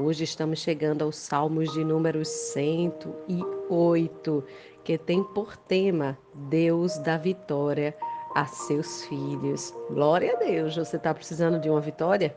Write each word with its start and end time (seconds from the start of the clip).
Hoje 0.00 0.22
estamos 0.22 0.60
chegando 0.60 1.02
aos 1.02 1.16
Salmos 1.16 1.72
de 1.72 1.82
número 1.82 2.24
108, 2.24 4.44
que 4.84 4.96
tem 4.96 5.24
por 5.24 5.56
tema 5.56 6.16
Deus 6.32 6.98
dá 6.98 7.16
vitória 7.16 7.92
a 8.32 8.46
seus 8.46 9.04
filhos. 9.06 9.74
Glória 9.90 10.34
a 10.34 10.36
Deus! 10.36 10.76
Você 10.76 10.94
está 10.94 11.12
precisando 11.12 11.60
de 11.60 11.68
uma 11.68 11.80
vitória? 11.80 12.32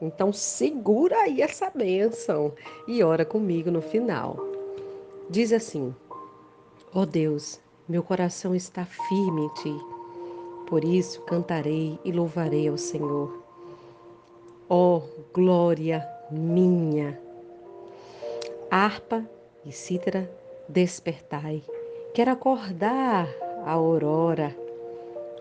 Então 0.00 0.32
segura 0.32 1.22
aí 1.22 1.42
essa 1.42 1.68
bênção 1.74 2.52
e 2.86 3.02
ora 3.02 3.24
comigo 3.24 3.72
no 3.72 3.82
final. 3.82 4.36
Diz 5.28 5.52
assim: 5.52 5.92
Ó 6.94 7.00
oh 7.00 7.06
Deus, 7.06 7.60
meu 7.88 8.04
coração 8.04 8.54
está 8.54 8.84
firme 8.84 9.46
em 9.46 9.48
ti. 9.54 9.76
Por 10.68 10.84
isso 10.84 11.20
cantarei 11.22 11.98
e 12.04 12.12
louvarei 12.12 12.68
ao 12.68 12.78
Senhor. 12.78 13.42
Ó 14.68 14.98
oh, 14.98 15.02
glória 15.34 16.08
minha. 16.30 17.18
Harpa 18.70 19.28
e 19.64 19.72
cítara, 19.72 20.30
despertai. 20.68 21.62
Quero 22.14 22.30
acordar 22.30 23.28
a 23.64 23.72
aurora. 23.72 24.56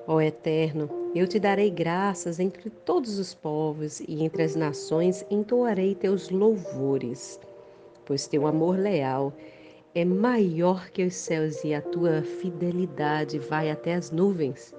Ó 0.07 0.19
Eterno, 0.19 0.89
eu 1.13 1.27
te 1.27 1.39
darei 1.39 1.69
graças 1.69 2.39
entre 2.39 2.69
todos 2.69 3.19
os 3.19 3.33
povos 3.33 3.99
e 4.01 4.23
entre 4.23 4.43
as 4.43 4.55
nações 4.55 5.25
entoarei 5.29 5.93
teus 5.93 6.29
louvores, 6.29 7.39
pois 8.05 8.27
teu 8.27 8.47
amor 8.47 8.77
leal 8.77 9.33
é 9.93 10.05
maior 10.05 10.89
que 10.89 11.03
os 11.03 11.15
céus 11.15 11.63
e 11.63 11.73
a 11.73 11.81
tua 11.81 12.21
fidelidade 12.21 13.39
vai 13.39 13.71
até 13.71 13.95
as 13.95 14.11
nuvens. 14.11 14.73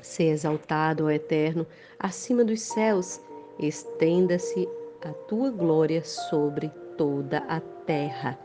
Se 0.00 0.24
exaltado, 0.24 1.06
ó 1.06 1.10
Eterno, 1.10 1.66
acima 1.98 2.44
dos 2.44 2.60
céus 2.62 3.20
estenda-se 3.58 4.68
a 5.04 5.12
tua 5.12 5.50
glória 5.50 6.04
sobre 6.04 6.70
toda 6.96 7.38
a 7.48 7.60
terra. 7.86 8.38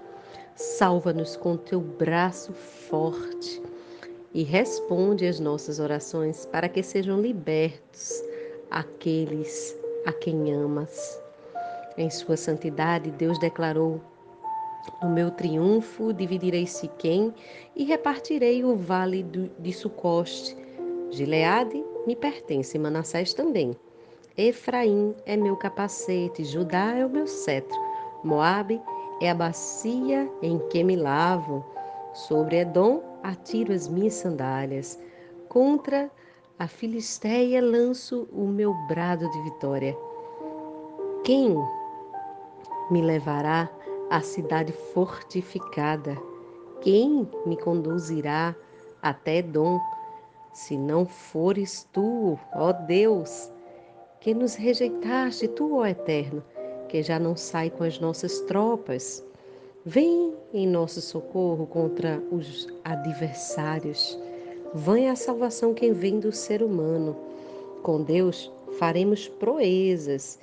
Salva-nos 0.55 1.35
com 1.35 1.55
teu 1.55 1.79
braço 1.79 2.53
forte 2.53 3.61
e 4.33 4.43
responde 4.43 5.25
às 5.25 5.39
nossas 5.39 5.79
orações 5.79 6.45
para 6.45 6.67
que 6.67 6.81
sejam 6.81 7.21
libertos 7.21 8.23
aqueles 8.71 9.77
a 10.05 10.13
quem 10.13 10.53
amas. 10.53 11.21
Em 11.97 12.09
sua 12.09 12.37
santidade, 12.37 13.11
Deus 13.11 13.39
declarou: 13.39 14.01
No 15.01 15.09
meu 15.09 15.31
triunfo 15.31 16.13
dividirei 16.13 16.65
Siquém 16.65 17.33
e 17.75 17.83
repartirei 17.83 18.63
o 18.63 18.75
vale 18.75 19.23
de 19.59 19.73
Sucoste. 19.73 20.55
Gileade 21.09 21.83
me 22.05 22.15
pertence, 22.15 22.77
Manassés 22.77 23.33
também. 23.33 23.75
Efraim 24.37 25.15
é 25.25 25.35
meu 25.35 25.57
capacete, 25.57 26.45
Judá 26.45 26.93
é 26.93 27.03
o 27.03 27.09
meu 27.09 27.25
cetro, 27.25 27.75
Moabe 28.23 28.79
é 29.19 29.31
a 29.31 29.33
bacia 29.33 30.31
em 30.43 30.59
que 30.69 30.83
me 30.83 30.95
lavo. 30.95 31.65
Sobre 32.13 32.59
Edom 32.59 33.01
atiro 33.23 33.73
as 33.73 33.87
minhas 33.87 34.13
sandálias. 34.13 34.99
Contra 35.49 36.11
a 36.59 36.67
Filisteia 36.67 37.63
lanço 37.63 38.27
o 38.31 38.45
meu 38.45 38.75
brado 38.87 39.27
de 39.31 39.41
vitória. 39.41 39.97
Quem 41.23 41.55
me 42.91 43.01
levará 43.01 43.67
à 44.11 44.21
cidade 44.21 44.71
fortificada? 44.93 46.15
Quem 46.81 47.27
me 47.43 47.57
conduzirá 47.57 48.55
até 49.01 49.37
Edom? 49.37 49.79
Se 50.53 50.77
não 50.77 51.07
fores 51.07 51.87
tu, 51.91 52.37
ó 52.53 52.71
Deus, 52.71 53.51
que 54.19 54.33
nos 54.33 54.55
rejeitaste, 54.55 55.47
tu, 55.47 55.77
ó 55.77 55.85
Eterno, 55.85 56.43
que 56.89 57.01
já 57.03 57.19
não 57.19 57.35
sai 57.35 57.69
com 57.69 57.83
as 57.83 57.99
nossas 57.99 58.39
tropas. 58.41 59.23
Vem 59.85 60.33
em 60.53 60.67
nosso 60.67 61.01
socorro 61.01 61.65
contra 61.67 62.21
os 62.31 62.67
adversários. 62.83 64.19
Venha 64.73 65.13
a 65.13 65.15
salvação 65.15 65.73
quem 65.73 65.93
vem 65.93 66.19
do 66.19 66.31
ser 66.31 66.61
humano. 66.61 67.15
Com 67.83 68.03
Deus 68.03 68.51
faremos 68.77 69.27
proezas 69.27 70.39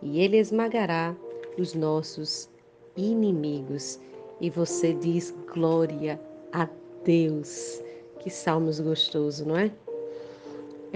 e 0.00 0.20
Ele 0.20 0.38
esmagará 0.38 1.14
os 1.58 1.74
nossos 1.74 2.48
inimigos. 2.96 4.00
E 4.40 4.50
você 4.50 4.92
diz 4.94 5.34
glória 5.52 6.20
a 6.52 6.68
Deus. 7.04 7.82
Que 8.20 8.30
salmos 8.30 8.80
gostoso, 8.80 9.46
não 9.46 9.56
é? 9.56 9.70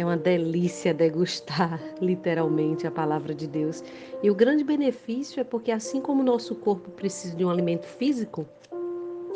É 0.01 0.05
uma 0.05 0.17
delícia 0.17 0.95
degustar 0.95 1.79
literalmente 2.01 2.87
a 2.87 2.91
palavra 2.91 3.35
de 3.35 3.47
Deus. 3.47 3.85
E 4.23 4.31
o 4.31 4.35
grande 4.35 4.65
benefício 4.65 5.39
é 5.39 5.45
porque, 5.45 5.71
assim 5.71 6.01
como 6.01 6.23
o 6.23 6.25
nosso 6.25 6.55
corpo 6.55 6.91
precisa 6.93 7.37
de 7.37 7.45
um 7.45 7.51
alimento 7.51 7.85
físico, 7.85 8.47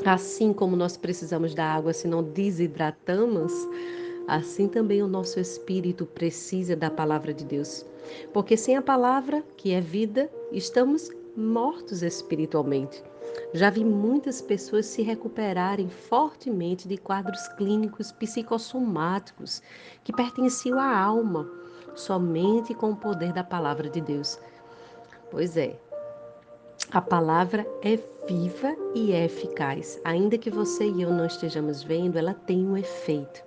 assim 0.07 0.55
como 0.55 0.75
nós 0.75 0.97
precisamos 0.97 1.55
da 1.55 1.67
água 1.67 1.93
se 1.93 2.09
não 2.09 2.23
desidratamos, 2.23 3.53
assim 4.27 4.67
também 4.67 5.03
o 5.03 5.07
nosso 5.07 5.39
espírito 5.39 6.07
precisa 6.07 6.75
da 6.75 6.91
palavra 6.91 7.35
de 7.35 7.45
Deus. 7.45 7.85
Porque 8.33 8.57
sem 8.57 8.75
a 8.75 8.81
palavra, 8.81 9.45
que 9.59 9.75
é 9.75 9.83
vida, 9.83 10.31
estamos 10.51 11.11
mortos 11.37 12.03
espiritualmente. 12.03 13.05
Já 13.53 13.71
vi 13.71 13.85
muitas 13.85 14.41
pessoas 14.41 14.87
se 14.87 15.03
recuperarem 15.03 15.89
fortemente 15.89 16.89
de 16.89 16.97
quadros 16.97 17.47
clínicos 17.57 18.13
psicossomáticos 18.13 19.63
que 20.03 20.13
pertenciam 20.13 20.79
à 20.79 20.99
alma, 20.99 21.49
somente 21.95 22.75
com 22.75 22.91
o 22.91 22.97
poder 22.97 23.33
da 23.33 23.45
palavra 23.45 23.89
de 23.89 24.01
Deus. 24.01 24.39
Pois 25.31 25.57
é, 25.57 25.79
a 26.91 27.01
palavra 27.01 27.67
é 27.83 27.99
viva 28.29 28.77
e 28.95 29.13
é 29.13 29.25
eficaz. 29.25 30.01
Ainda 30.05 30.39
que 30.39 30.51
você 30.51 30.89
e 30.89 31.03
eu 31.03 31.11
não 31.11 31.27
estejamos 31.27 31.83
vendo, 31.83 32.17
ela 32.17 32.35
tem 32.35 32.67
um 32.67 32.77
efeito. 32.77 33.43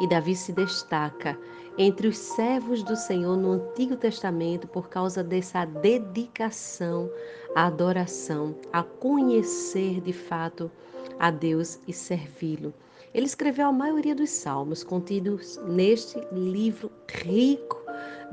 E 0.00 0.08
Davi 0.08 0.34
se 0.34 0.52
destaca 0.52 1.38
entre 1.76 2.06
os 2.06 2.16
servos 2.16 2.82
do 2.82 2.94
Senhor 2.94 3.36
no 3.36 3.52
Antigo 3.52 3.96
Testamento 3.96 4.68
por 4.68 4.88
causa 4.88 5.22
dessa 5.22 5.64
dedicação 5.64 7.10
à 7.54 7.66
adoração, 7.66 8.54
a 8.72 8.82
conhecer 8.82 10.00
de 10.00 10.12
fato 10.12 10.70
a 11.18 11.30
Deus 11.30 11.78
e 11.86 11.92
servi-lo. 11.92 12.72
Ele 13.12 13.26
escreveu 13.26 13.66
a 13.66 13.72
maioria 13.72 14.14
dos 14.14 14.30
salmos 14.30 14.82
contidos 14.82 15.56
neste 15.66 16.18
livro 16.32 16.90
rico 17.08 17.80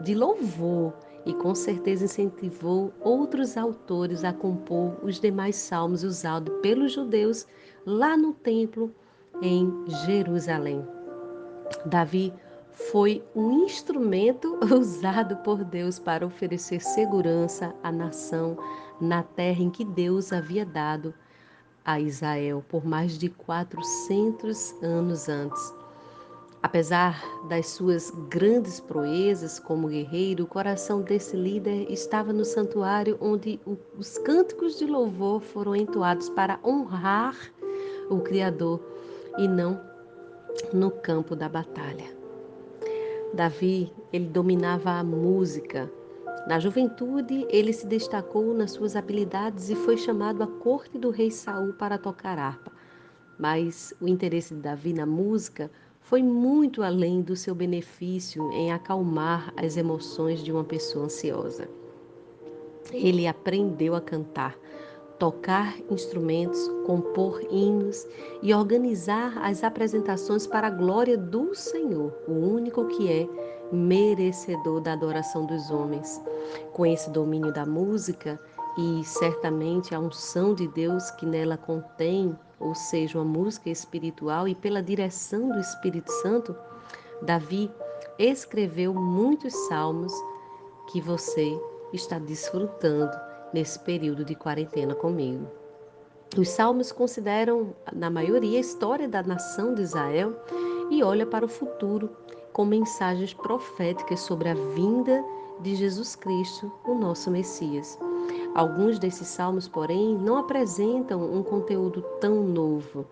de 0.03 0.16
louvor 0.16 0.94
e 1.25 1.34
com 1.34 1.53
certeza 1.53 2.06
incentivou 2.06 2.91
outros 3.00 3.57
autores 3.57 4.24
a 4.24 4.34
compor 4.34 4.97
os 5.03 5.19
demais 5.19 5.56
salmos 5.56 6.03
usados 6.03 6.53
pelos 6.62 6.94
judeus 6.94 7.46
lá 7.85 8.18
no 8.18 8.34
templo 8.34 8.94
em 9.41 9.72
Jerusalém. 10.06 10.84
Davi 11.85 12.34
foi 12.90 13.24
um 13.36 13.64
instrumento 13.66 14.58
usado 14.74 15.36
por 15.38 15.64
Deus 15.64 16.00
para 16.00 16.25
oferecer 16.25 16.81
segurança 16.81 17.75
à 17.84 17.92
nação 17.92 18.58
na 19.00 19.24
terra 19.24 19.62
em 19.62 19.69
que 19.69 19.84
Deus 19.84 20.31
havia 20.34 20.66
dado 20.66 21.14
a 21.84 22.00
Israel 22.00 22.63
por 22.69 22.86
mais 22.86 23.18
de 23.18 23.30
400 23.30 24.75
anos 24.81 25.28
antes. 25.28 25.74
Apesar 26.63 27.19
das 27.50 27.68
suas 27.68 28.12
grandes 28.30 28.80
proezas 28.80 29.60
como 29.60 29.88
guerreiro, 29.88 30.44
o 30.44 30.48
coração 30.48 31.01
desse 31.01 31.36
líder 31.36 31.92
estava 31.92 32.31
no 32.31 32.45
santuário 32.45 33.18
onde 33.19 33.60
os 33.98 34.19
cânticos 34.19 34.77
de 34.77 34.86
louvor 34.86 35.42
foram 35.42 35.75
entoados 35.75 36.30
para 36.30 36.60
honrar 36.63 37.36
o 38.12 38.19
Criador 38.19 38.80
e 39.39 39.48
não 39.48 39.81
no 40.72 40.92
campo 40.92 41.36
da 41.36 41.50
batalha. 41.50 42.20
Davi, 43.33 43.92
ele 44.12 44.25
dominava 44.25 44.92
a 44.92 45.04
música. 45.04 45.89
Na 46.48 46.60
juventude, 46.60 47.45
ele 47.50 47.72
se 47.72 47.88
destacou 47.88 48.54
nas 48.54 48.72
suas 48.72 48.95
habilidades 48.95 49.69
e 49.69 49.75
foi 49.75 49.95
chamado 49.95 50.44
à 50.44 50.48
corte 50.48 50.98
do 50.98 51.10
rei 51.10 51.31
Saul 51.31 51.74
para 51.74 51.98
tocar 51.98 52.38
harpa. 52.38 52.72
Mas 53.39 53.94
o 54.01 54.07
interesse 54.07 54.54
de 54.54 54.60
Davi 54.60 54.92
na 54.92 55.06
música 55.06 55.72
foi 56.01 56.22
muito 56.22 56.83
além 56.83 57.22
do 57.22 57.36
seu 57.36 57.56
benefício 57.56 58.51
em 58.51 58.74
acalmar 58.74 59.54
as 59.56 59.77
emoções 59.77 60.44
de 60.44 60.51
uma 60.51 60.63
pessoa 60.63 61.06
ansiosa. 61.06 61.69
Ele 62.92 63.27
aprendeu 63.27 63.95
a 63.95 64.01
cantar 64.01 64.57
tocar 65.21 65.77
instrumentos, 65.88 66.68
compor 66.83 67.44
hinos 67.51 68.07
e 68.41 68.56
organizar 68.56 69.38
as 69.38 69.63
apresentações 69.63 70.47
para 70.47 70.65
a 70.65 70.71
glória 70.71 71.15
do 71.15 71.53
Senhor, 71.53 72.12
o 72.27 72.31
único 72.31 72.88
que 72.88 73.07
é 73.07 73.29
merecedor 73.71 74.81
da 74.81 74.94
adoração 74.94 75.45
dos 75.45 75.69
homens. 75.69 76.19
Com 76.73 76.88
esse 76.88 77.07
domínio 77.12 77.53
da 77.53 77.68
música 77.68 78.41
e 78.75 79.03
certamente 79.03 79.94
a 79.94 80.00
unção 80.00 80.56
de 80.56 80.68
Deus 80.69 81.12
que 81.12 81.25
nela 81.27 81.56
contém, 81.56 82.35
ou 82.59 82.74
seja, 82.74 83.19
uma 83.19 83.24
música 83.25 83.69
espiritual 83.69 84.47
e 84.47 84.56
pela 84.56 84.81
direção 84.81 85.50
do 85.50 85.59
Espírito 85.59 86.12
Santo, 86.24 86.56
Davi 87.21 87.69
escreveu 88.17 88.91
muitos 88.91 89.53
salmos 89.67 90.13
que 90.91 91.00
você 91.00 91.56
está 91.94 92.17
desfrutando 92.17 93.31
nesse 93.53 93.80
período 93.80 94.24
de 94.24 94.36
quarentena 94.36 94.95
comigo. 94.95 95.48
Os 96.38 96.50
salmos 96.50 96.92
consideram, 96.92 97.75
na 97.92 98.09
maioria, 98.09 98.57
a 98.57 98.62
história 98.62 99.07
da 99.07 99.21
nação 99.21 99.74
de 99.74 99.81
Israel 99.81 100.33
e 100.89 101.03
olha 101.03 101.25
para 101.25 101.45
o 101.45 101.50
futuro 101.50 102.09
com 102.53 102.65
mensagens 102.65 103.33
proféticas 103.33 104.21
sobre 104.21 104.50
a 104.50 104.53
vinda 104.53 105.24
de 105.62 105.75
Jesus 105.75 106.15
Cristo, 106.15 106.71
o 106.86 106.94
nosso 106.94 107.30
Messias. 107.30 107.98
Alguns 108.56 109.00
desses 109.00 109.27
salmos, 109.27 109.68
porém, 109.68 110.18
não 110.18 110.38
apresentam 110.38 111.21
um 111.21 111.44
conteúdo 111.44 112.01
tão 112.19 112.44
novo. 112.44 113.06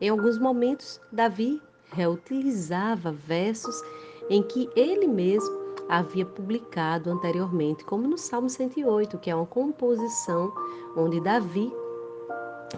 Em 0.00 0.08
alguns 0.08 0.38
momentos, 0.38 1.00
Davi 1.10 1.60
reutilizava 1.92 3.12
versos 3.12 3.82
em 4.28 4.42
que 4.42 4.68
ele 4.74 5.06
mesmo 5.06 5.61
havia 5.88 6.24
publicado 6.24 7.10
anteriormente, 7.10 7.84
como 7.84 8.06
no 8.08 8.16
Salmo 8.16 8.48
108, 8.48 9.18
que 9.18 9.30
é 9.30 9.34
uma 9.34 9.46
composição 9.46 10.52
onde 10.96 11.20
Davi 11.20 11.72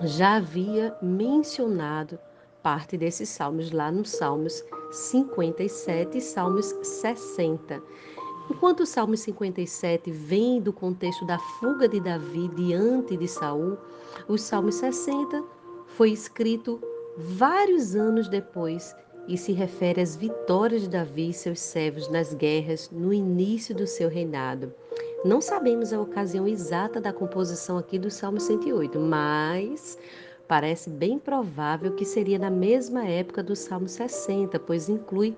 já 0.03 0.37
havia 0.37 0.97
mencionado 1.01 2.19
parte 2.63 2.97
desses 2.97 3.29
salmos 3.29 3.71
lá 3.71 3.93
nos 3.93 4.11
Salmos 4.11 4.65
57 4.91 6.19
e 6.19 6.21
Salmos 6.21 6.75
60. 6.83 7.83
Enquanto 8.51 8.81
o 8.81 8.87
Salmo 8.87 9.17
57 9.17 10.11
vem 10.11 10.61
do 10.61 10.73
contexto 10.73 11.27
da 11.27 11.39
fuga 11.39 11.89
de 11.89 12.01
Davi 12.01 12.49
diante 12.49 13.17
de 13.17 13.29
Saul, 13.29 13.79
o 14.29 14.37
Salmo 14.37 14.73
60 14.73 15.43
foi 15.87 16.11
escrito 16.11 16.81
vários 17.17 17.95
anos 17.95 18.29
depois 18.29 18.95
e 19.27 19.37
se 19.37 19.53
refere 19.53 20.01
às 20.01 20.17
vitórias 20.17 20.83
de 20.83 20.89
Davi 20.89 21.31
e 21.31 21.33
seus 21.33 21.61
servos 21.61 22.09
nas 22.09 22.35
guerras 22.35 22.91
no 22.91 23.13
início 23.13 23.75
do 23.75 23.87
seu 23.87 24.09
reinado. 24.09 24.73
Não 25.25 25.41
sabemos 25.41 25.93
a 25.93 26.01
ocasião 26.01 26.47
exata 26.47 27.01
da 27.01 27.13
composição 27.13 27.79
aqui 27.79 27.99
do 27.99 28.11
Salmo 28.11 28.39
108, 28.39 28.99
mas 29.01 29.99
parece 30.47 30.91
bem 30.91 31.19
provável 31.19 31.95
que 31.95 32.05
seria 32.05 32.39
na 32.39 32.51
mesma 32.51 33.07
época 33.07 33.43
do 33.43 33.57
Salmo 33.57 33.89
60, 33.89 34.59
pois 34.61 34.89
inclui 34.89 35.37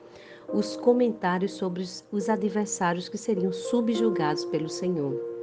os 0.53 0.77
comentários 0.77 1.53
sobre 1.53 1.85
os 2.11 2.29
adversários 2.29 3.09
que 3.09 3.19
seriam 3.19 3.53
subjugados 3.53 4.44
pelo 4.47 4.69
Senhor. 4.69 5.36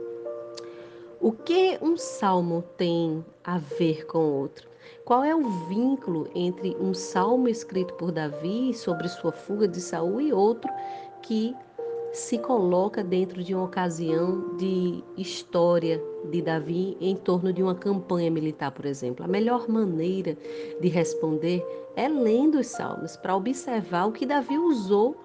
O 1.23 1.31
que 1.31 1.79
um 1.81 1.95
salmo 1.95 2.65
tem 2.75 3.23
a 3.45 3.57
ver 3.57 4.05
com 4.07 4.41
outro? 4.41 4.67
Qual 5.05 5.23
é 5.23 5.33
o 5.33 5.47
vínculo 5.69 6.29
entre 6.35 6.75
um 6.77 6.93
salmo 6.93 7.47
escrito 7.47 7.93
por 7.93 8.11
Davi 8.11 8.73
sobre 8.73 9.07
sua 9.07 9.31
fuga 9.31 9.65
de 9.65 9.79
Saul 9.79 10.19
e 10.19 10.33
outro 10.33 10.69
que 11.21 11.55
se 12.11 12.37
coloca 12.37 13.01
dentro 13.01 13.41
de 13.41 13.55
uma 13.55 13.63
ocasião 13.63 14.57
de 14.57 15.01
história 15.15 16.03
de 16.29 16.41
Davi 16.41 16.97
em 16.99 17.15
torno 17.15 17.53
de 17.53 17.63
uma 17.63 17.73
campanha 17.73 18.29
militar, 18.29 18.71
por 18.71 18.85
exemplo? 18.85 19.23
A 19.23 19.27
melhor 19.29 19.69
maneira 19.69 20.37
de 20.81 20.89
responder 20.89 21.65
é 21.95 22.09
lendo 22.09 22.59
os 22.59 22.67
salmos 22.67 23.15
para 23.15 23.33
observar 23.33 24.09
o 24.09 24.11
que 24.11 24.25
Davi 24.25 24.57
usou 24.57 25.15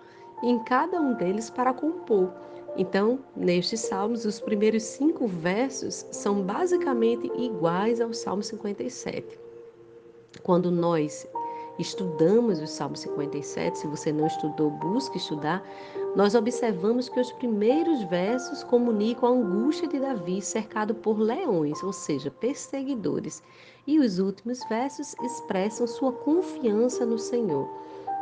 em 0.45 0.63
cada 0.63 1.01
um 1.01 1.15
deles 1.15 1.51
para 1.51 1.75
compor. 1.75 2.31
Então, 2.79 3.19
nestes 3.37 3.81
salmos, 3.81 4.25
os 4.25 4.39
primeiros 4.39 4.85
cinco 4.85 5.27
versos 5.27 6.07
são 6.13 6.43
basicamente 6.43 7.27
iguais 7.37 8.01
ao 8.01 8.15
Salmo 8.15 8.41
57. 8.41 9.37
Quando 10.45 10.71
nós 10.71 11.27
estudamos 11.77 12.61
o 12.61 12.69
Salmo 12.69 12.97
57, 12.97 13.79
se 13.79 13.87
você 13.89 14.13
não 14.13 14.29
estudou, 14.29 14.71
busque 14.71 15.19
estudar, 15.19 15.61
nós 16.15 16.37
observamos 16.37 17.09
que 17.09 17.19
os 17.19 17.33
primeiros 17.33 18.05
versos 18.05 18.63
comunicam 18.63 19.29
a 19.29 19.33
angústia 19.33 19.89
de 19.89 19.99
Davi 19.99 20.41
cercado 20.41 20.95
por 20.95 21.19
leões, 21.19 21.83
ou 21.83 21.93
seja, 21.93 22.31
perseguidores, 22.31 23.43
e 23.89 23.99
os 23.99 24.21
últimos 24.21 24.61
versos 24.69 25.17
expressam 25.21 25.85
sua 25.85 26.13
confiança 26.13 27.05
no 27.05 27.19
Senhor. 27.19 27.69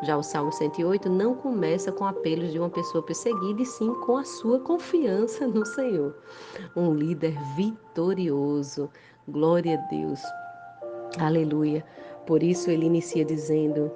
Já 0.03 0.17
o 0.17 0.23
Salmo 0.23 0.53
108 0.53 1.09
não 1.09 1.35
começa 1.35 1.91
com 1.91 2.05
apelos 2.05 2.53
de 2.53 2.59
uma 2.59 2.69
pessoa 2.69 3.03
perseguida, 3.03 3.63
e 3.63 3.67
sim 3.67 3.95
com 4.05 4.19
a 4.19 4.25
sua 4.25 4.61
confiança 4.61 5.47
no 5.47 5.65
Senhor. 5.65 6.15
Um 6.77 6.93
líder 6.93 7.35
vitorioso. 7.57 8.91
Glória 9.27 9.79
a 9.79 9.89
Deus. 9.89 10.21
Aleluia. 11.19 11.85
Por 12.27 12.43
isso 12.43 12.71
ele 12.71 12.87
inicia 12.87 13.25
dizendo: 13.25 13.91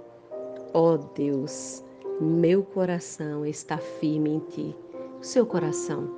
Ó 0.73 0.94
oh 0.94 0.99
Deus, 0.99 1.85
meu 2.20 2.62
coração 2.62 3.44
está 3.44 3.76
firme 3.76 4.31
em 4.31 4.38
ti. 4.41 4.76
O 5.20 5.25
seu 5.25 5.44
coração 5.44 6.11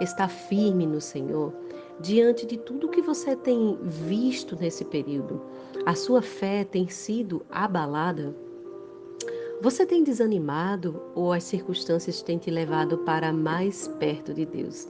está 0.00 0.28
firme 0.28 0.86
no 0.86 1.00
Senhor 1.00 1.54
diante 2.00 2.44
de 2.44 2.58
tudo 2.58 2.88
que 2.88 3.00
você 3.00 3.34
tem 3.34 3.78
visto 3.82 4.56
nesse 4.56 4.84
período. 4.84 5.40
A 5.86 5.94
sua 5.94 6.20
fé 6.20 6.64
tem 6.64 6.88
sido 6.88 7.46
abalada? 7.50 8.34
Você 9.62 9.86
tem 9.86 10.02
desanimado 10.02 11.00
ou 11.14 11.32
as 11.32 11.44
circunstâncias 11.44 12.20
têm 12.20 12.36
te 12.36 12.50
levado 12.50 12.98
para 12.98 13.32
mais 13.32 13.86
perto 13.86 14.34
de 14.34 14.44
Deus? 14.44 14.88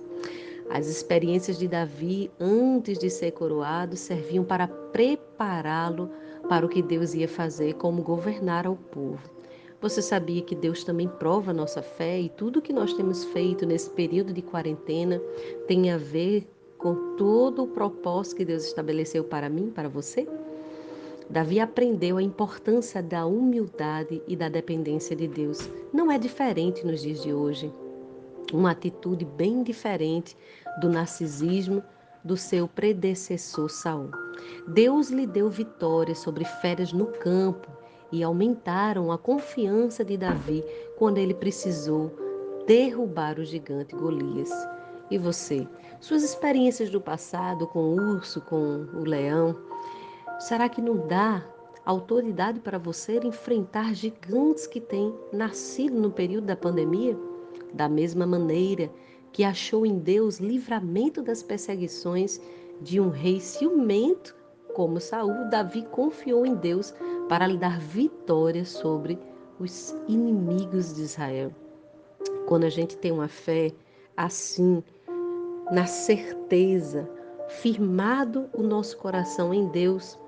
As 0.70 0.86
experiências 0.86 1.58
de 1.58 1.69
Davi 1.69 2.30
antes 2.40 2.98
de 2.98 3.10
ser 3.10 3.32
coroado 3.32 3.98
serviam 3.98 4.42
para 4.42 4.66
prepará-lo 4.66 6.08
para 6.48 6.64
o 6.64 6.70
que 6.70 6.80
Deus 6.80 7.12
ia 7.12 7.28
fazer, 7.28 7.74
como 7.74 8.02
governar 8.02 8.66
ao 8.66 8.74
povo. 8.74 9.20
Você 9.82 10.00
sabia 10.00 10.40
que 10.40 10.54
Deus 10.54 10.82
também 10.84 11.06
prova 11.06 11.52
nossa 11.52 11.82
fé 11.82 12.19
e 12.19 12.30
tudo 12.30 12.62
que 12.62 12.72
nós 12.72 12.94
temos 12.94 13.26
feito 13.26 13.66
nesse 13.66 13.90
período 13.90 14.32
de 14.32 14.40
quarentena 14.40 15.20
tem 15.69 15.90
a 15.90 15.98
ver 15.98 16.50
com 16.78 17.14
todo 17.19 17.64
o 17.64 17.69
propósito 17.69 18.36
que 18.36 18.44
Deus 18.46 18.64
estabeleceu 18.64 19.22
para 19.22 19.50
mim, 19.50 19.69
para 19.69 19.90
você? 19.90 20.26
Davi 21.32 21.61
aprendeu 21.61 22.19
a 22.19 22.22
importância 22.22 23.03
da 23.03 23.24
humildade 23.24 24.22
e 24.29 24.36
da 24.36 24.51
dependência 24.51 25.17
de 25.17 25.27
Deus. 25.27 25.67
Não 25.91 26.12
é 26.12 26.19
diferente 26.19 26.86
nos 26.86 27.01
dias 27.01 27.22
de 27.22 27.32
hoje 27.32 27.72
uma 28.53 28.72
atitude 28.72 29.24
bem 29.24 29.62
diferente 29.62 30.36
do 30.79 30.91
narcisismo 30.91 31.82
do 32.22 32.36
seu 32.36 32.69
predecessor 32.69 33.70
Saul. 33.70 34.10
Deus 34.69 35.08
lhe 35.08 35.27
deu 35.27 35.48
vitória 35.48 36.15
sobre 36.15 36.44
feras 36.44 36.93
no 36.93 37.06
campo 37.06 37.67
e 38.12 38.22
aumentaram 38.22 39.10
a 39.10 39.17
confiança 39.17 40.05
de 40.05 40.19
Davi 40.19 40.62
quando 40.98 41.17
ele 41.17 41.32
precisou 41.32 42.15
derrubar 42.67 43.39
o 43.39 43.44
gigante 43.44 43.96
Golias. 43.96 44.51
E 45.10 45.17
você? 45.17 45.67
Suas 45.98 46.22
experiências 46.22 46.91
do 46.91 47.01
passado 47.01 47.67
com 47.69 47.81
o 47.81 48.17
urso, 48.17 48.39
com 48.43 48.86
o 48.93 49.05
leão, 49.05 49.56
será 50.43 50.69
que 50.69 50.82
não 50.82 51.06
dá 51.06 51.44
autoridade 51.84 52.61
para 52.61 52.79
você 52.79 53.19
enfrentar 53.19 53.94
gigantes 53.94 54.67
que 54.67 54.81
têm 54.81 55.15
nascido 55.32 55.99
no 55.99 56.11
período 56.11 56.46
da 56.46 56.56
pandemia? 56.56 57.17
Da 57.72 57.89
mesma 57.89 58.27
maneira 58.27 58.91
que 59.32 59.44
achou 59.44 59.87
em 59.87 59.99
Deus 59.99 60.39
livramento 60.39 61.22
das 61.22 61.43
perseguições 61.43 62.41
de 62.81 63.01
um 63.01 63.08
rei 63.08 63.41
ciumento 63.41 64.37
como 64.75 65.01
Saul, 65.01 65.49
Davi 65.51 65.82
confiou 65.91 66.44
em 66.44 66.55
Deus 66.55 66.94
para 67.29 67.46
lhe 67.46 67.56
dar 67.56 67.79
vitória 67.79 68.65
sobre 68.65 69.19
os 69.58 69.94
inimigos 70.08 70.94
de 70.94 71.03
Israel. 71.03 71.53
Quando 72.46 72.65
a 72.65 72.70
gente 72.70 72.96
tem 72.96 73.13
uma 73.13 73.29
fé 73.29 73.70
assim, 74.17 74.82
na 75.70 75.87
certeza, 75.87 77.08
firmado 77.49 78.49
o 78.53 78.63
nosso 78.63 78.96
coração 78.96 79.53
em 79.53 79.67
Deus, 79.69 80.19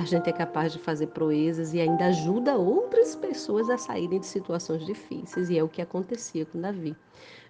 a 0.00 0.04
gente 0.04 0.30
é 0.30 0.32
capaz 0.32 0.72
de 0.72 0.78
fazer 0.78 1.08
proezas 1.08 1.74
e 1.74 1.80
ainda 1.80 2.06
ajuda 2.06 2.56
outras 2.56 3.14
pessoas 3.14 3.68
a 3.68 3.76
saírem 3.76 4.18
de 4.18 4.26
situações 4.26 4.84
difíceis, 4.86 5.50
e 5.50 5.58
é 5.58 5.62
o 5.62 5.68
que 5.68 5.82
acontecia 5.82 6.46
com 6.46 6.58
Davi. 6.58 6.96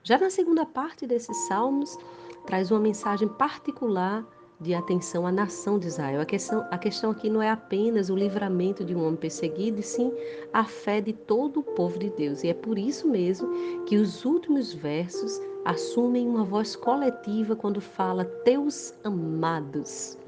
Já 0.02 0.18
na 0.18 0.30
segunda 0.30 0.66
parte 0.66 1.06
desses 1.06 1.36
salmos, 1.46 1.96
traz 2.46 2.72
uma 2.72 2.80
mensagem 2.80 3.28
particular 3.28 4.26
de 4.60 4.74
atenção 4.74 5.26
à 5.26 5.32
nação 5.32 5.78
de 5.78 5.86
Israel. 5.86 6.20
A 6.20 6.24
questão, 6.24 6.66
a 6.70 6.76
questão 6.76 7.12
aqui 7.12 7.30
não 7.30 7.40
é 7.40 7.50
apenas 7.50 8.10
o 8.10 8.16
livramento 8.16 8.84
de 8.84 8.94
um 8.96 9.04
homem 9.04 9.16
perseguido, 9.16 9.78
e 9.78 9.82
sim 9.82 10.12
a 10.52 10.64
fé 10.64 11.00
de 11.00 11.12
todo 11.12 11.60
o 11.60 11.62
povo 11.62 12.00
de 12.00 12.10
Deus. 12.10 12.42
E 12.42 12.48
é 12.48 12.54
por 12.54 12.76
isso 12.76 13.06
mesmo 13.08 13.48
que 13.84 13.96
os 13.96 14.24
últimos 14.24 14.74
versos 14.74 15.40
assumem 15.64 16.26
uma 16.26 16.42
voz 16.42 16.74
coletiva 16.74 17.54
quando 17.54 17.80
fala 17.80 18.24
teus 18.24 18.92
amados. 19.04 20.18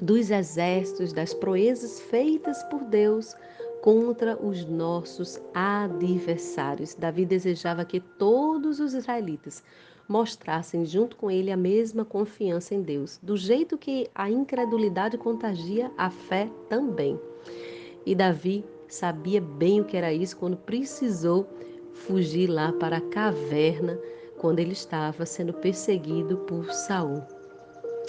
Dos 0.00 0.30
exércitos, 0.30 1.12
das 1.12 1.32
proezas 1.32 2.00
feitas 2.00 2.62
por 2.64 2.84
Deus 2.84 3.34
contra 3.82 4.36
os 4.44 4.64
nossos 4.64 5.40
adversários. 5.54 6.94
Davi 6.94 7.24
desejava 7.24 7.84
que 7.84 8.00
todos 8.00 8.80
os 8.80 8.94
israelitas 8.94 9.62
mostrassem 10.08 10.84
junto 10.84 11.16
com 11.16 11.30
ele 11.30 11.50
a 11.50 11.56
mesma 11.56 12.04
confiança 12.04 12.74
em 12.74 12.82
Deus, 12.82 13.18
do 13.22 13.36
jeito 13.36 13.76
que 13.76 14.08
a 14.14 14.30
incredulidade 14.30 15.18
contagia 15.18 15.90
a 15.96 16.10
fé 16.10 16.48
também. 16.68 17.18
E 18.04 18.14
Davi 18.14 18.64
sabia 18.88 19.40
bem 19.40 19.80
o 19.80 19.84
que 19.84 19.96
era 19.96 20.12
isso 20.12 20.36
quando 20.36 20.56
precisou 20.56 21.48
fugir 21.92 22.48
lá 22.48 22.72
para 22.72 22.98
a 22.98 23.00
caverna 23.00 23.98
quando 24.38 24.60
ele 24.60 24.72
estava 24.72 25.24
sendo 25.24 25.52
perseguido 25.52 26.36
por 26.38 26.72
Saul. 26.72 27.35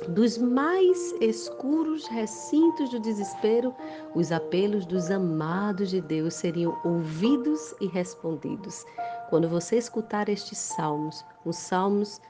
Dos 0.06 0.38
mais 0.38 1.12
escuros 1.20 2.08
recintos 2.08 2.92
do 2.92 3.00
desespero, 3.00 3.76
os 4.16 4.32
apelos 4.32 4.86
dos 4.86 5.10
amados 5.10 5.90
de 5.90 6.00
Deus 6.00 6.36
seriam 6.36 6.80
ouvidos 6.86 7.74
e 7.82 7.88
respondidos. 7.88 8.86
Quando 9.30 9.50
você 9.50 9.76
escutar 9.76 10.30
estes 10.30 10.60
salmos, 10.60 11.26
os 11.44 11.58
salmos 11.58 12.22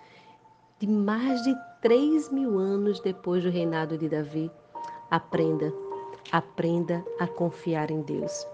de 0.80 0.88
mais 0.88 1.44
de 1.44 1.54
três 1.82 2.32
mil 2.32 2.58
anos 2.58 3.00
depois 3.02 3.44
do 3.44 3.50
reinado 3.50 3.98
de 3.98 4.08
Davi, 4.08 4.50
aprenda, 5.12 5.72
aprenda 6.32 7.06
a 7.20 7.28
confiar 7.28 7.92
em 7.92 8.02
Deus. 8.02 8.48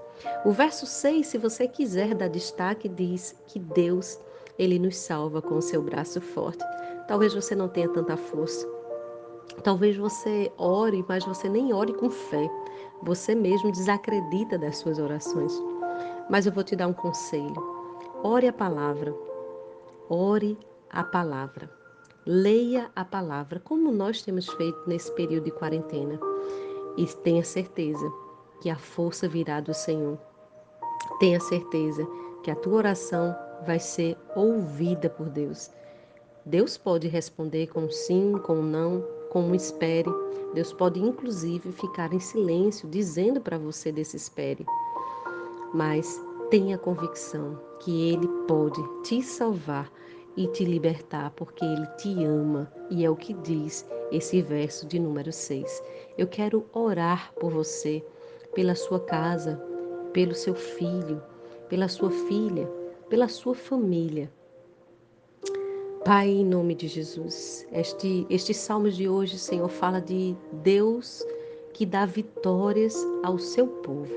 O 0.44 0.52
verso 0.52 0.86
6, 0.86 1.28
se 1.28 1.38
você 1.38 1.68
quiser 1.68 2.16
dar 2.16 2.30
destaque, 2.30 2.90
diz 2.90 3.36
que 3.48 3.60
Deus, 3.60 4.20
ele 4.58 4.80
nos 4.80 4.98
salva 4.98 5.42
com 5.42 5.56
o 5.56 5.62
seu 5.62 5.82
braço 5.82 6.20
forte. 6.20 6.64
Talvez 7.08 7.34
você 7.34 7.56
não 7.56 7.70
tenha 7.70 7.90
tanta 7.90 8.18
força. 8.18 8.73
Talvez 9.64 9.96
você 9.98 10.52
ore, 10.58 11.06
mas 11.08 11.26
você 11.26 11.48
nem 11.48 11.74
ore 11.74 11.94
com 11.94 12.10
fé. 12.10 12.50
Você 13.04 13.36
mesmo 13.36 13.72
desacredita 13.72 14.58
das 14.58 14.78
suas 14.78 15.00
orações. 15.00 15.54
Mas 16.30 16.46
eu 16.46 16.52
vou 16.52 16.64
te 16.64 16.76
dar 16.76 16.88
um 16.88 16.94
conselho. 16.94 17.56
Ore 18.24 18.48
a 18.48 18.54
palavra. 18.54 19.14
Ore 20.10 20.58
a 20.90 21.04
palavra. 21.04 21.70
Leia 22.26 22.90
a 22.96 23.04
palavra, 23.04 23.60
como 23.60 23.92
nós 23.92 24.22
temos 24.22 24.48
feito 24.54 24.80
nesse 24.88 25.12
período 25.14 25.46
de 25.46 25.52
quarentena. 25.52 26.20
E 26.96 27.06
tenha 27.06 27.44
certeza 27.44 28.12
que 28.62 28.70
a 28.70 28.78
força 28.78 29.28
virá 29.28 29.60
do 29.60 29.74
Senhor. 29.74 30.18
Tenha 31.20 31.40
certeza 31.40 32.08
que 32.44 32.52
a 32.52 32.56
tua 32.56 32.76
oração 32.76 33.36
vai 33.66 33.80
ser 33.80 34.18
ouvida 34.36 35.10
por 35.10 35.30
Deus. 35.30 35.70
Deus 36.46 36.78
pode 36.78 37.08
responder 37.08 37.68
com 37.68 37.90
sim, 37.90 38.38
com 38.38 38.56
não, 38.56 39.04
com 39.34 39.42
um 39.42 39.56
espere. 39.56 40.10
Deus 40.54 40.72
pode 40.72 41.02
inclusive 41.02 41.72
ficar 41.72 42.14
em 42.14 42.20
silêncio, 42.20 42.88
dizendo 42.88 43.42
para 43.42 43.58
você 43.58 43.92
desse 43.92 44.16
espere. 44.16 44.64
Mas 45.74 46.24
tenha 46.52 46.78
convicção 46.78 47.60
que 47.80 48.10
Ele 48.12 48.28
pode 48.48 48.80
te 49.02 49.24
salvar 49.24 49.92
e 50.38 50.48
te 50.48 50.64
libertar, 50.64 51.32
porque 51.32 51.66
Ele 51.66 51.86
te 51.98 52.24
ama, 52.24 52.72
e 52.92 53.04
é 53.04 53.10
o 53.10 53.16
que 53.16 53.34
diz 53.34 53.86
esse 54.12 54.42
verso 54.42 54.86
de 54.86 55.00
número 55.00 55.32
6. 55.32 55.84
Eu 56.16 56.28
quero 56.28 56.66
orar 56.72 57.34
por 57.40 57.52
você 57.52 58.06
pela 58.54 58.76
sua 58.76 59.00
casa, 59.00 59.60
pelo 60.14 60.36
seu 60.36 60.54
filho, 60.54 61.22
pela 61.68 61.88
sua 61.88 62.12
filha, 62.12 62.68
pela 63.10 63.28
sua 63.28 63.56
família. 63.56 64.32
Pai, 66.06 66.28
em 66.28 66.44
nome 66.44 66.76
de 66.76 66.86
Jesus, 66.90 67.66
este, 67.72 68.28
este 68.30 68.54
salmo 68.54 68.92
de 68.92 69.08
hoje, 69.08 69.40
Senhor, 69.40 69.70
fala 69.70 70.02
de 70.02 70.36
Deus 70.62 71.26
que 71.72 71.86
dá 71.86 72.06
vitórias 72.06 72.94
ao 73.24 73.40
seu 73.40 73.66
povo. 73.66 74.14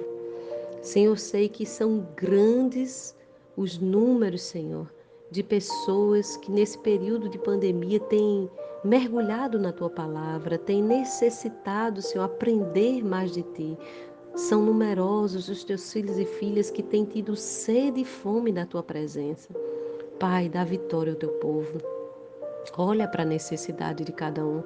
Senhor, 0.83 1.17
sei 1.17 1.49
que 1.49 1.65
são 1.65 2.05
grandes 2.17 3.15
os 3.57 3.79
números, 3.79 4.43
Senhor, 4.43 4.93
de 5.31 5.45
pessoas 5.45 6.37
que 6.39 6.51
nesse 6.51 6.77
período 6.77 7.29
de 7.29 7.39
pandemia 7.39 8.01
têm 8.01 8.51
mergulhado 8.83 9.57
na 9.57 9.73
tua 9.73 9.89
palavra, 9.89 10.59
têm 10.59 10.83
necessitado, 10.83 12.03
Senhor, 12.03 12.25
aprender 12.25 13.05
mais 13.05 13.31
de 13.31 13.43
ti, 13.43 13.79
são 14.35 14.61
numerosos 14.61 15.49
os 15.49 15.63
teus 15.63 15.93
filhos 15.93 16.19
e 16.19 16.25
filhas 16.25 16.69
que 16.69 16.83
têm 16.83 17.05
tido 17.05 17.37
sede 17.37 18.01
e 18.01 18.05
fome 18.05 18.51
da 18.51 18.67
tua 18.67 18.83
presença. 18.83 19.55
Pai, 20.19 20.49
dá 20.49 20.65
vitória 20.65 21.13
ao 21.13 21.19
teu 21.19 21.29
povo. 21.33 21.79
Olha 22.79 23.07
para 23.07 23.23
a 23.23 23.27
necessidade 23.27 24.03
de 24.03 24.13
cada 24.13 24.45
um. 24.47 24.63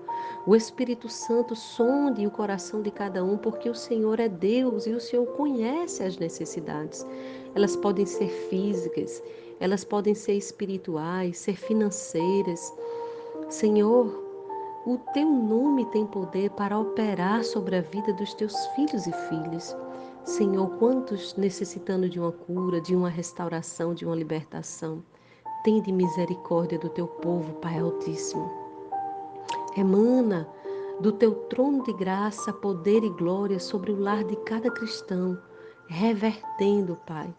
O 0.47 0.55
Espírito 0.55 1.09
Santo 1.09 1.57
sonde 1.57 2.25
o 2.25 2.31
coração 2.31 2.81
de 2.83 2.91
cada 2.91 3.25
um, 3.25 3.37
porque 3.37 3.69
o 3.69 3.75
Senhor 3.75 4.21
é 4.21 4.29
Deus 4.29 4.87
e 4.87 4.93
o 4.93 5.01
Senhor 5.01 5.27
conhece 5.37 6.05
as 6.05 6.17
necessidades. 6.19 7.05
Elas 7.53 7.75
podem 7.75 8.07
ser 8.07 8.29
físicas, 8.29 9.21
elas 9.59 9.83
podem 9.83 10.15
ser 10.15 10.35
espirituais, 10.35 11.39
ser 11.39 11.57
financeiras. 11.57 12.73
Senhor, 13.49 14.07
o 14.87 14.99
teu 15.13 15.29
nome 15.29 15.85
tem 15.87 16.07
poder 16.07 16.51
para 16.51 16.79
operar 16.79 17.43
sobre 17.43 17.77
a 17.77 17.81
vida 17.81 18.13
dos 18.13 18.35
teus 18.35 18.55
filhos 18.69 19.09
e 19.09 19.13
filhas. 19.29 19.77
Senhor, 20.25 20.71
quantos 20.79 21.35
necessitando 21.35 22.09
de 22.09 22.21
uma 22.21 22.31
cura, 22.31 22.81
de 22.81 22.95
uma 22.95 23.09
restauração, 23.09 23.93
de 23.93 24.07
uma 24.07 24.15
libertação. 24.15 25.03
Tende 25.63 25.93
misericórdia 25.93 26.79
do 26.79 26.89
teu 26.89 27.07
povo, 27.07 27.53
Pai 27.55 27.79
Altíssimo. 27.79 28.51
Emana 29.77 30.49
do 31.01 31.13
teu 31.13 31.35
trono 31.35 31.83
de 31.83 31.93
graça, 31.93 32.51
poder 32.51 33.05
e 33.05 33.11
glória 33.11 33.61
sobre 33.61 33.93
o 33.93 34.01
lar 34.01 34.25
de 34.25 34.37
cada 34.37 34.71
cristão, 34.71 35.39
revertendo, 35.87 36.97
Pai, 37.07 37.35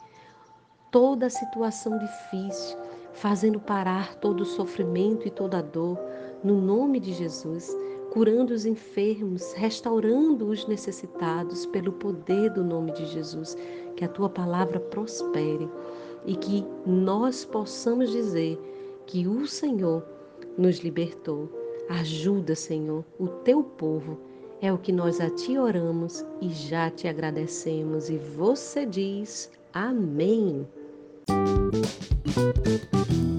toda 0.92 1.25
a 1.25 1.30
situação 1.32 1.98
difícil, 1.98 2.78
fazendo 3.13 3.60
parar 3.60 4.13
todo 4.16 4.42
o 4.42 4.46
sofrimento 4.46 5.28
e 5.28 5.32
toda 5.32 5.58
a 5.58 5.62
dor, 5.63 5.98
no 6.44 6.62
nome 6.62 7.00
de 7.00 7.13
Jesus, 7.13 7.75
curando 8.12 8.54
os 8.54 8.68
enfermos, 8.68 9.54
restaurando 9.54 10.48
os 10.48 10.68
necessitados 10.68 11.66
pelo 11.66 11.94
poder 11.94 12.51
do 12.51 12.63
nome 12.63 12.92
de 12.92 13.08
Jesus. 13.08 13.58
Que 13.96 14.06
a 14.06 14.10
tua 14.10 14.30
palavra 14.30 14.80
prospere 14.80 15.68
e 16.25 16.36
que 16.36 16.66
nós 16.86 17.46
possamos 17.46 18.12
dizer 18.12 18.60
que 19.06 19.28
o 19.28 19.48
Senhor 19.48 20.04
nos 20.58 20.80
libertou. 20.80 21.50
Ajuda, 21.90 22.56
Senhor, 22.56 23.04
o 23.20 23.28
teu 23.28 23.63
povo. 23.63 24.18
É 24.62 24.72
o 24.72 24.78
que 24.78 24.92
nós 24.92 25.20
a 25.20 25.30
ti 25.30 25.58
oramos 25.58 26.24
e 26.40 26.50
já 26.50 26.90
te 26.90 27.08
agradecemos. 27.08 28.10
E 28.10 28.18
você 28.18 28.86
diz: 28.86 29.51
Amém. 29.74 30.68
Música 31.28 33.31